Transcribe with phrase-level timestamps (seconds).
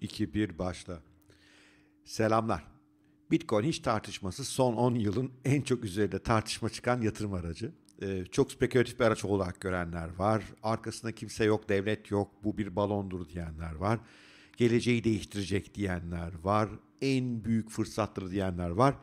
[0.00, 1.02] 2, 1 başla.
[2.04, 2.64] Selamlar.
[3.30, 7.72] Bitcoin hiç tartışması son 10 yılın en çok üzerinde tartışma çıkan yatırım aracı.
[8.02, 10.44] Ee, çok spekülatif bir araç olarak görenler var.
[10.62, 14.00] Arkasında kimse yok, devlet yok, bu bir balondur diyenler var.
[14.56, 16.68] Geleceği değiştirecek diyenler var.
[17.00, 18.94] En büyük fırsattır diyenler var.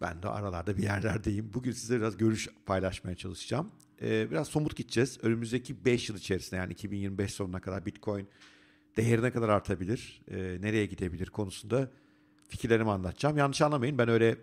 [0.00, 1.54] Ben de aralarda bir yerlerdeyim.
[1.54, 3.70] Bugün size biraz görüş paylaşmaya çalışacağım.
[4.02, 5.18] Ee, biraz somut gideceğiz.
[5.22, 8.28] Önümüzdeki 5 yıl içerisinde yani 2025 sonuna kadar Bitcoin
[8.96, 11.90] değerine kadar artabilir, e, nereye gidebilir konusunda
[12.48, 13.36] fikirlerimi anlatacağım.
[13.36, 14.36] Yanlış anlamayın ben öyle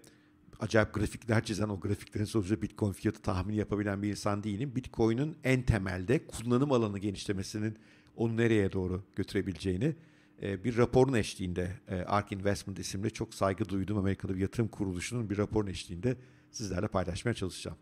[0.60, 4.76] acayip grafikler çizen o grafiklerin sonucu Bitcoin fiyatı tahmini yapabilen bir insan değilim.
[4.76, 7.78] Bitcoin'in en temelde kullanım alanı genişlemesinin
[8.16, 9.96] onu nereye doğru götürebileceğini
[10.42, 15.30] e, bir raporun eşliğinde e, ARK Investment isimli çok saygı duyduğum Amerikalı bir yatırım kuruluşunun
[15.30, 16.18] bir raporun eşliğinde
[16.52, 17.78] sizlerle paylaşmaya çalışacağım.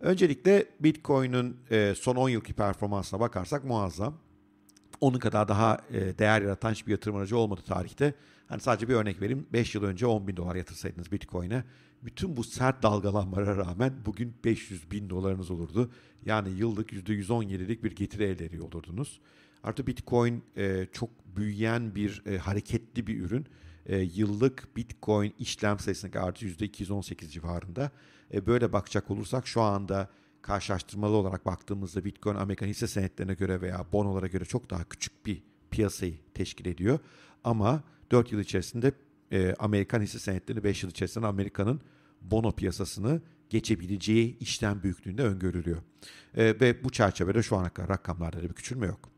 [0.00, 4.18] Öncelikle Bitcoin'in e, son 10 yılki performansına bakarsak muazzam
[5.02, 8.14] onun kadar daha e, değer yaratan hiçbir yatırım aracı olmadı tarihte.
[8.46, 9.46] Hani sadece bir örnek vereyim.
[9.52, 11.64] 5 yıl önce 10 bin dolar yatırsaydınız Bitcoin'e
[12.02, 15.90] bütün bu sert dalgalanmalara rağmen bugün 500 bin dolarınız olurdu.
[16.24, 19.20] Yani yıllık %117'lik bir getiri elde ediyor olurdunuz.
[19.62, 23.46] Artı Bitcoin e, çok büyüyen bir e, hareketli bir ürün.
[23.86, 27.90] E, yıllık Bitcoin işlem sayısındaki artı %218 civarında.
[28.46, 30.08] Böyle bakacak olursak şu anda
[30.42, 35.42] karşılaştırmalı olarak baktığımızda Bitcoin Amerikan hisse senetlerine göre veya bonolara göre çok daha küçük bir
[35.70, 36.98] piyasayı teşkil ediyor.
[37.44, 38.92] Ama 4 yıl içerisinde
[39.32, 41.80] e, Amerikan hisse senetleri 5 yıl içerisinde Amerika'nın
[42.20, 45.82] bono piyasasını geçebileceği işlem büyüklüğünde öngörülüyor.
[46.36, 49.12] E, ve bu çerçevede şu ana kadar rakamlarda da bir küçülme yok.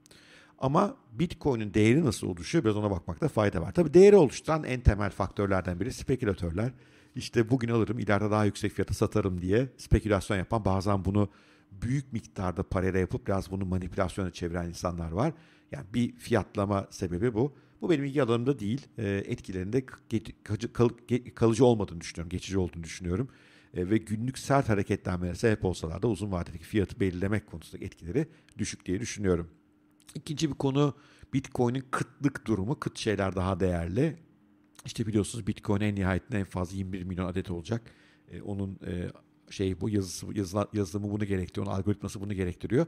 [0.59, 3.72] Ama Bitcoin'in değeri nasıl oluşuyor biraz ona bakmakta fayda var.
[3.72, 6.72] Tabii değeri oluşturan en temel faktörlerden biri spekülatörler
[7.15, 11.29] işte bugün alırım ileride daha yüksek fiyata satarım diye spekülasyon yapan bazen bunu
[11.73, 15.33] büyük miktarda parayla yapıp biraz bunu manipülasyona çeviren insanlar var.
[15.73, 17.56] Yani bir fiyatlama sebebi bu.
[17.81, 18.87] Bu benim ilgi alanımda değil.
[18.98, 19.87] E, etkilerinde
[21.34, 23.28] kalıcı olmadığını düşünüyorum, geçici olduğunu düşünüyorum.
[23.75, 28.28] E, ve günlük sert hareketlenmelere sebep olsalar da uzun vadedeki fiyatı belirlemek konusundaki etkileri
[28.59, 29.50] düşük diye düşünüyorum.
[30.15, 30.94] İkinci bir konu
[31.33, 32.81] Bitcoin'in kıtlık durumu.
[32.81, 34.17] Kıt şeyler daha değerli.
[34.84, 37.83] İşte biliyorsunuz Bitcoin en nihayetinde en fazla 21 milyon adet olacak.
[38.33, 39.11] E, onun e,
[39.50, 42.87] şey bu yazısı yazıla, yazılımı bunu gerektiriyor, onun algoritması bunu gerektiriyor.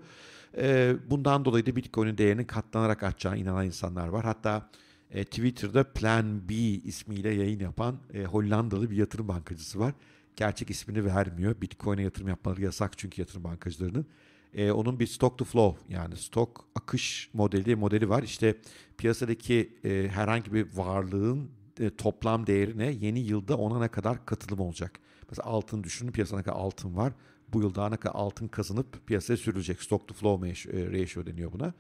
[0.57, 4.25] E, bundan dolayı da Bitcoin'in değerinin katlanarak artacağına inanan insanlar var.
[4.25, 4.71] Hatta
[5.11, 9.95] e, Twitter'da Plan B ismiyle yayın yapan e, Hollandalı bir yatırım bankacısı var.
[10.37, 11.61] Gerçek ismini vermiyor.
[11.61, 14.07] Bitcoin'e yatırım yapmaları yasak çünkü yatırım bankacılarının.
[14.55, 18.23] E, onun bir stock to flow yani stok akış modeli modeli var.
[18.23, 18.57] İşte
[18.99, 25.01] piyasadaki e, herhangi bir varlığın e, toplam değerine yeni yılda ona ne kadar katılım olacak.
[25.31, 27.13] Mesela altın düşünün piyasada ne kadar altın var.
[27.53, 29.83] Bu yıl daha ne kadar altın kazanıp piyasaya sürülecek.
[29.83, 30.53] Stock to flow e,
[31.01, 31.75] ratio deniyor buna.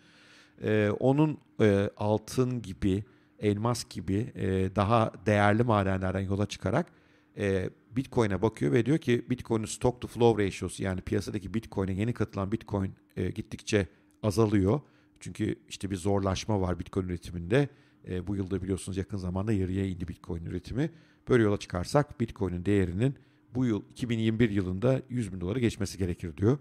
[0.63, 3.05] Ee, onun e, altın gibi,
[3.39, 6.87] elmas gibi e, daha değerli madenlerden yola çıkarak
[7.39, 12.13] e, Bitcoin'e bakıyor ve diyor ki Bitcoin'in stock to flow ratio'su yani piyasadaki Bitcoin'e yeni
[12.13, 13.89] katılan Bitcoin e, gittikçe
[14.23, 14.81] azalıyor.
[15.21, 17.69] Çünkü işte bir zorlaşma var Bitcoin üretiminde
[18.11, 20.91] e, bu yılda biliyorsunuz yakın zamanda yarıya indi Bitcoin üretimi.
[21.29, 23.15] Böyle yola çıkarsak Bitcoin'in değerinin
[23.55, 26.59] bu yıl 2021 yılında 100 bin dolara geçmesi gerekir diyor.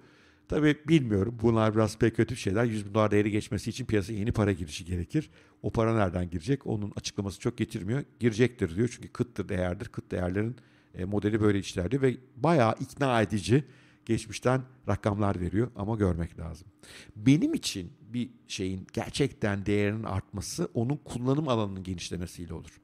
[0.48, 2.66] Tabii bilmiyorum bunlar biraz spekülatif şeyler.
[2.66, 5.30] 100 bin dolar değeri geçmesi için piyasaya yeni para girişi gerekir.
[5.62, 6.68] O para nereden girecek?
[6.68, 8.04] Onun açıklaması çok getirmiyor.
[8.20, 9.86] Girecektir diyor çünkü kıttır değerdir.
[9.86, 10.56] Kıt değerlerin
[10.96, 13.64] e, modeli böyle işlerdi ve bayağı ikna edici
[14.06, 16.68] geçmişten rakamlar veriyor ama görmek lazım.
[17.16, 22.82] Benim için bir şeyin gerçekten değerinin artması onun kullanım alanının genişlemesiyle olur.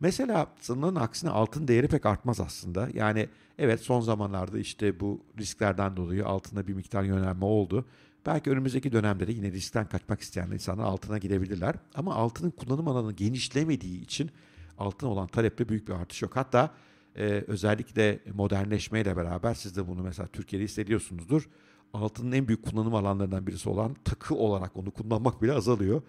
[0.00, 2.88] Mesela sanılanın aksine altın değeri pek artmaz aslında.
[2.94, 7.84] Yani evet son zamanlarda işte bu risklerden dolayı altına bir miktar yönelme oldu.
[8.26, 11.74] Belki önümüzdeki dönemde de yine riskten kaçmak isteyen insanlar altına gidebilirler.
[11.94, 14.30] Ama altının kullanım alanı genişlemediği için
[14.78, 16.36] altın olan talepte büyük bir artış yok.
[16.36, 16.74] Hatta
[17.16, 21.48] e, özellikle modernleşmeyle beraber siz de bunu mesela Türkiye'de hissediyorsunuzdur.
[21.92, 26.02] Altının en büyük kullanım alanlarından birisi olan takı olarak onu kullanmak bile azalıyor.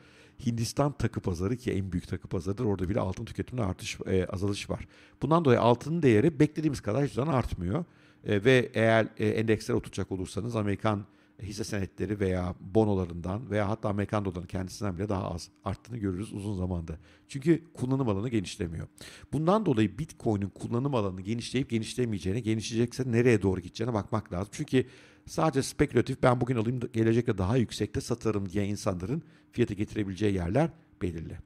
[0.45, 2.65] Hindistan takı pazarı ki en büyük takı pazarıdır.
[2.65, 4.87] Orada bile altın tüketiminde artış e, azalış var.
[5.21, 7.85] Bundan dolayı altının değeri beklediğimiz kadar hiçbir zaman artmıyor.
[8.25, 11.05] E, ve eğer e, endekslere oturacak olursanız Amerikan
[11.41, 16.57] hisse senetleri veya bonolarından veya hatta Amerikan dolarının kendisinden bile daha az arttığını görürüz uzun
[16.57, 16.97] zamanda.
[17.27, 18.87] Çünkü kullanım alanı genişlemiyor.
[19.33, 24.49] Bundan dolayı Bitcoin'in kullanım alanı genişleyip genişlemeyeceğine, genişleyecekse nereye doğru gideceğine bakmak lazım.
[24.51, 24.85] Çünkü
[25.25, 30.69] sadece spekülatif ben bugün alayım gelecekte daha yüksekte satarım diye insanların fiyatı getirebileceği yerler
[31.01, 31.37] belirli.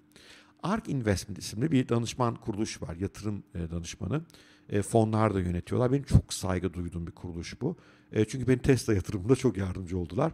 [0.64, 4.22] ARK Investment isimli bir danışman kuruluş var, yatırım e, danışmanı.
[4.70, 5.92] E, fonlar da yönetiyorlar.
[5.92, 7.76] Benim çok saygı duyduğum bir kuruluş bu.
[8.12, 10.32] E, çünkü benim Tesla yatırımımda çok yardımcı oldular.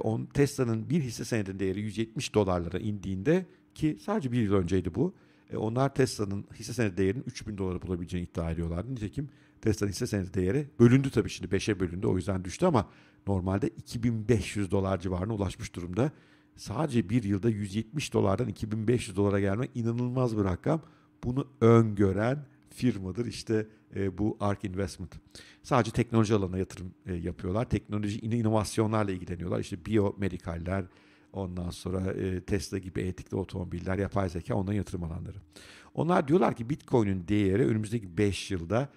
[0.00, 5.14] On, Tesla'nın bir hisse senedinin değeri 170 dolarlara indiğinde ki sadece bir yıl önceydi bu.
[5.50, 8.94] E, onlar Tesla'nın hisse senedi değerinin 3000 dolara bulabileceğini iddia ediyorlardı.
[8.94, 9.28] Nitekim
[9.60, 12.88] Tesla'nın hisse senedi değeri bölündü tabii şimdi 5'e bölündü o yüzden düştü ama
[13.26, 16.12] normalde 2500 dolar civarına ulaşmış durumda.
[16.56, 20.82] Sadece bir yılda 170 dolardan 2500 dolara gelmek inanılmaz bir rakam.
[21.24, 22.46] Bunu öngören
[22.76, 25.14] firmadır işte e, bu ARK Investment.
[25.62, 27.70] Sadece teknoloji alanına yatırım e, yapıyorlar.
[27.70, 29.60] Teknoloji inovasyonlarla ilgileniyorlar.
[29.60, 30.84] İşte biyomedikaller,
[31.32, 35.38] ondan sonra e, Tesla gibi etikli otomobiller, yapay zeka onların yatırım alanları.
[35.94, 38.88] Onlar diyorlar ki Bitcoin'in değeri önümüzdeki 5 yılda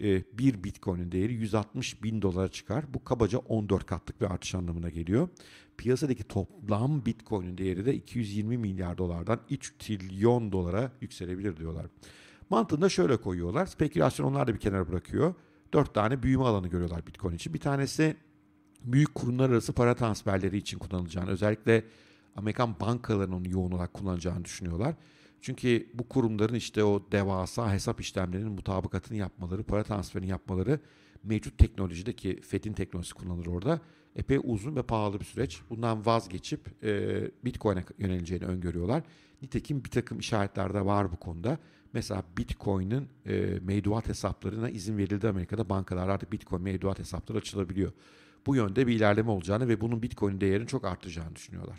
[0.00, 2.94] e, bir Bitcoin'in değeri 160 bin dolara çıkar.
[2.94, 5.28] Bu kabaca 14 katlık bir artış anlamına geliyor.
[5.76, 11.86] Piyasadaki toplam Bitcoin'in değeri de 220 milyar dolardan 3 trilyon dolara yükselebilir diyorlar.
[12.54, 13.66] Mantığını şöyle koyuyorlar.
[13.66, 15.34] Spekülasyon onlar da bir kenara bırakıyor.
[15.72, 17.54] Dört tane büyüme alanı görüyorlar Bitcoin için.
[17.54, 18.16] Bir tanesi
[18.84, 21.84] büyük kurumlar arası para transferleri için kullanılacağını, özellikle
[22.36, 24.94] Amerikan bankalarının yoğun olarak kullanacağını düşünüyorlar.
[25.40, 30.80] Çünkü bu kurumların işte o devasa hesap işlemlerinin mutabakatını yapmaları, para transferini yapmaları
[31.24, 33.80] mevcut teknolojideki FED'in teknolojisi kullanılır orada.
[34.16, 35.60] Epey uzun ve pahalı bir süreç.
[35.70, 39.02] Bundan vazgeçip e, Bitcoin'e yöneleceğini öngörüyorlar.
[39.44, 41.58] Nitekim bir takım işaretler de var bu konuda.
[41.92, 45.68] Mesela Bitcoin'in e, mevduat hesaplarına izin verildi Amerika'da.
[45.68, 47.92] Bankalar artık Bitcoin mevduat hesapları açılabiliyor.
[48.46, 51.78] Bu yönde bir ilerleme olacağını ve bunun Bitcoin değerinin çok artacağını düşünüyorlar.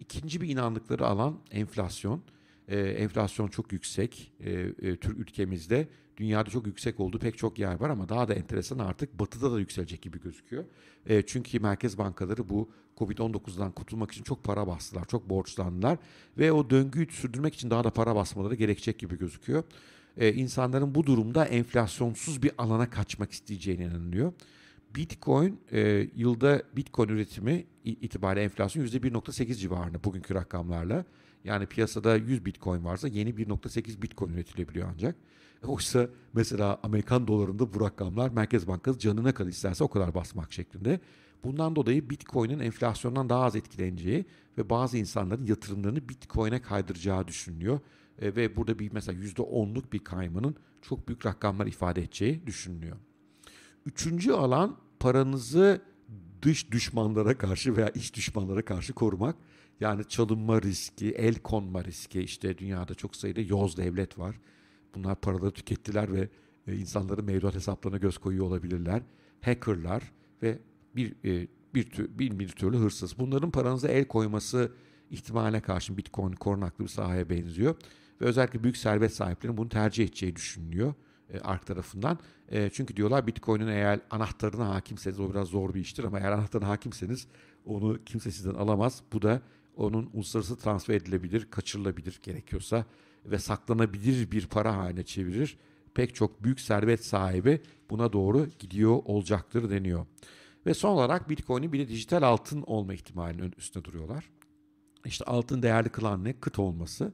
[0.00, 2.22] İkinci bir inandıkları alan enflasyon.
[2.68, 5.88] E, enflasyon çok yüksek e, e, Türk ülkemizde.
[6.20, 9.58] Dünyada çok yüksek olduğu pek çok yer var ama daha da enteresan artık batıda da
[9.58, 10.64] yükselecek gibi gözüküyor.
[11.06, 15.98] E, çünkü merkez bankaları bu Covid-19'dan kurtulmak için çok para bastılar, çok borçlandılar
[16.38, 19.64] ve o döngüyü sürdürmek için daha da para basmaları gerekecek gibi gözüküyor.
[20.16, 24.32] E, insanların bu durumda enflasyonsuz bir alana kaçmak isteyeceğine inanılıyor.
[24.94, 31.04] Bitcoin e, yılda Bitcoin üretimi itibariyle enflasyon %1.8 civarında bugünkü rakamlarla.
[31.44, 35.16] Yani piyasada 100 Bitcoin varsa yeni 1.8 Bitcoin üretilebiliyor ancak.
[35.66, 41.00] Oysa mesela Amerikan dolarında bu rakamlar Merkez Bankası canına kadar isterse o kadar basmak şeklinde.
[41.44, 44.24] Bundan dolayı Bitcoin'in enflasyondan daha az etkileneceği
[44.58, 47.80] ve bazı insanların yatırımlarını Bitcoin'e kaydıracağı düşünülüyor.
[48.18, 52.96] E, ve burada bir mesela %10'luk bir kaymanın çok büyük rakamlar ifade edeceği düşünülüyor.
[53.86, 55.82] Üçüncü alan paranızı
[56.42, 59.36] dış düşmanlara karşı veya iç düşmanlara karşı korumak.
[59.80, 64.40] Yani çalınma riski, el konma riski işte dünyada çok sayıda yoz devlet var.
[64.94, 66.28] Bunlar paraları tükettiler ve
[66.66, 69.02] e, insanların mevduat hesaplarına göz koyuyor olabilirler.
[69.40, 70.12] Hackerlar
[70.42, 70.58] ve
[70.96, 73.18] bir e, bir, tür, bir, bir türlü hırsız.
[73.18, 74.72] Bunların paranıza el koyması
[75.10, 77.74] ihtimaline karşı Bitcoin korunaklı bir sahaya benziyor.
[78.20, 80.94] Ve özellikle büyük servet sahiplerinin bunu tercih edeceği düşünülüyor
[81.32, 82.18] e, ARK tarafından.
[82.48, 86.68] E, çünkü diyorlar Bitcoin'in eğer anahtarına hakimseniz o biraz zor bir iştir ama eğer anahtarına
[86.68, 87.26] hakimseniz
[87.64, 89.02] onu kimse sizden alamaz.
[89.12, 89.42] Bu da
[89.76, 92.84] onun uluslararası transfer edilebilir, kaçırılabilir gerekiyorsa
[93.24, 95.58] ve saklanabilir bir para haline çevirir.
[95.94, 97.60] Pek çok büyük servet sahibi
[97.90, 100.06] buna doğru gidiyor olacaktır deniyor.
[100.66, 104.30] Ve son olarak Bitcoin'in bir de dijital altın olma ihtimalinin üstüne duruyorlar.
[105.04, 106.32] İşte altın değerli kılan ne?
[106.32, 107.12] Kıt olması.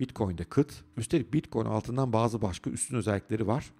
[0.00, 0.84] Bitcoin'de kıt.
[0.96, 3.72] Üstelik Bitcoin altından bazı başka üstün özellikleri var.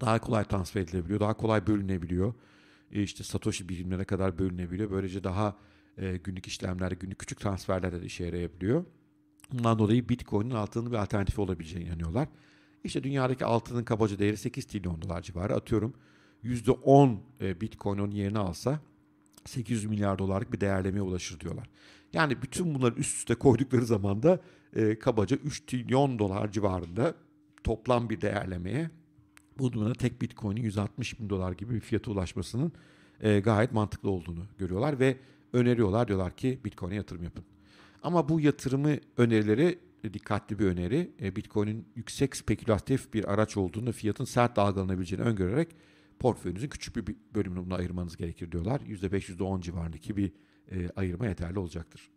[0.00, 2.34] Daha kolay transfer edilebiliyor, daha kolay bölünebiliyor.
[2.92, 4.90] E işte Satoshi birimlere kadar bölünebiliyor.
[4.90, 5.56] Böylece daha
[5.98, 8.84] e, günlük işlemlerde, günlük küçük transferlerde de işe yarayabiliyor.
[9.52, 12.28] Bundan dolayı Bitcoin'in altının bir alternatifi olabileceğine inanıyorlar.
[12.84, 15.54] İşte dünyadaki altının kabaca değeri 8 trilyon dolar civarı.
[15.54, 15.94] Atıyorum
[16.44, 18.80] %10 e, Bitcoin onun yerini alsa
[19.46, 21.68] 800 milyar dolarlık bir değerlemeye ulaşır diyorlar.
[22.12, 24.40] Yani bütün bunları üst üste koydukları zaman da
[24.76, 27.14] e, kabaca 3 trilyon dolar civarında
[27.64, 28.90] toplam bir değerlemeye
[29.58, 32.72] bu durumda tek Bitcoin'in 160 bin dolar gibi bir fiyata ulaşmasının
[33.20, 35.16] e, gayet mantıklı olduğunu görüyorlar ve
[35.52, 36.08] öneriyorlar.
[36.08, 37.44] Diyorlar ki Bitcoin'e yatırım yapın.
[38.02, 41.10] Ama bu yatırımı önerileri e, dikkatli bir öneri.
[41.22, 45.68] E, Bitcoin'in yüksek spekülatif bir araç olduğunu, fiyatın sert dalgalanabileceğini öngörerek
[46.18, 48.80] portföyünüzün küçük bir bölümünü buna ayırmanız gerekir diyorlar.
[48.80, 50.32] %5, %10 civarındaki bir
[50.70, 52.10] e, ayırma yeterli olacaktır.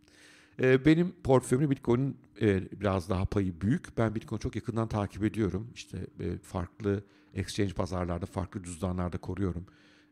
[0.62, 3.98] E, benim portföyümde Bitcoin'in e, biraz daha payı büyük.
[3.98, 5.68] Ben Bitcoin'i çok yakından takip ediyorum.
[5.76, 7.04] İşte e, farklı
[7.34, 9.66] exchange pazarlarda, farklı cüzdanlarda koruyorum.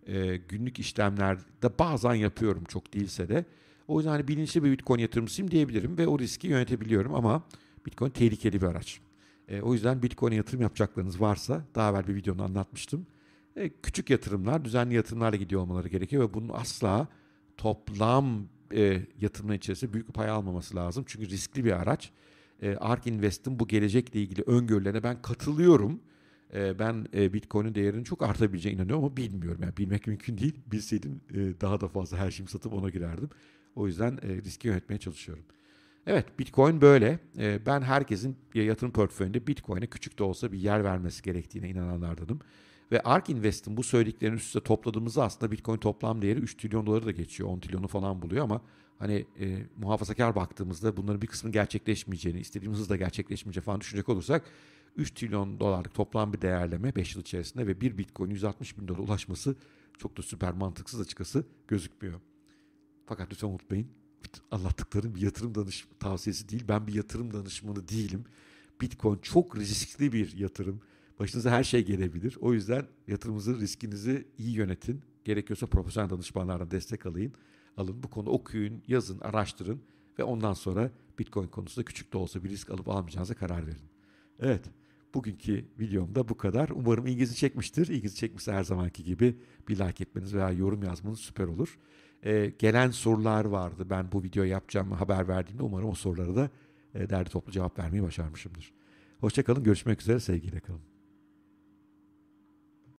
[0.08, 3.46] E, günlük işlemlerde bazen yapıyorum çok değilse de.
[3.88, 7.44] O yüzden hani bilinçli bir Bitcoin yatırımcısıyım diyebilirim ve o riski yönetebiliyorum ama
[7.86, 9.00] Bitcoin tehlikeli bir araç.
[9.48, 13.08] E, o yüzden Bitcoin'e yatırım yapacaklarınız varsa daha evvel bir videoda anlatmıştım.
[13.58, 17.08] E, küçük yatırımlar, düzenli yatırımlarla gidiyor olmaları gerekiyor ve bunun asla
[17.58, 21.04] toplam e, yatırımın içerisinde büyük bir pay almaması lazım.
[21.08, 22.12] Çünkü riskli bir araç.
[22.62, 26.00] E, ARK Invest'in bu gelecekle ilgili öngörülerine ben katılıyorum.
[26.54, 29.62] E, ben e, Bitcoin'in değerinin çok artabileceğine inanıyorum ama bilmiyorum.
[29.64, 30.56] Yani bilmek mümkün değil.
[30.72, 33.30] Bilseydim e, daha da fazla her şeyimi satıp ona girerdim.
[33.76, 35.44] O yüzden e, riski yönetmeye çalışıyorum.
[36.08, 37.20] Evet Bitcoin böyle.
[37.38, 42.40] Ee, ben herkesin yatırım portföyünde Bitcoin'e küçük de olsa bir yer vermesi gerektiğine inananlardanım.
[42.92, 47.06] Ve ARK Invest'in bu söylediklerini üst üste topladığımızda aslında Bitcoin toplam değeri 3 trilyon doları
[47.06, 47.50] da geçiyor.
[47.50, 48.62] 10 trilyonu falan buluyor ama
[49.00, 54.46] hani e, muhafazakar baktığımızda bunların bir kısmının gerçekleşmeyeceğini, istediğimiz hızla gerçekleşmeyeceğini falan düşünecek olursak
[54.96, 59.02] 3 trilyon dolarlık toplam bir değerleme 5 yıl içerisinde ve bir Bitcoin 160 bin dolara
[59.02, 59.56] ulaşması
[59.98, 62.20] çok da süper mantıksız açıkçası gözükmüyor.
[63.06, 63.88] Fakat lütfen unutmayın
[64.52, 66.64] anlattıklarım bir yatırım danış tavsiyesi değil.
[66.68, 68.26] Ben bir yatırım danışmanı değilim.
[68.82, 70.82] Bitcoin çok riskli bir yatırım.
[71.20, 72.38] Başınıza her şey gelebilir.
[72.42, 75.02] O yüzden yatırımınızı, riskinizi iyi yönetin.
[75.26, 77.32] Gerekiyorsa profesyonel danışmanlardan destek alayım.
[77.78, 79.82] Alın bu konu okuyun, yazın, araştırın
[80.20, 83.90] ve ondan sonra Bitcoin konusunda küçük de olsa bir risk alıp almayacağınıza karar verin.
[84.40, 84.66] Evet,
[85.14, 86.70] bugünkü videomda bu kadar.
[86.70, 87.88] Umarım ilginizi çekmiştir.
[87.88, 89.36] İlginizi çekmişse her zamanki gibi
[89.68, 91.78] bir like etmeniz veya yorum yazmanız süper olur.
[92.24, 93.88] Ee, gelen sorular vardı.
[93.90, 96.50] Ben bu video yapacağım haber verdiğimde umarım o sorulara da
[96.94, 98.74] e, derli toplu cevap vermeyi başarmışımdır.
[99.20, 100.97] Hoşçakalın, görüşmek üzere, sevgiyle kalın.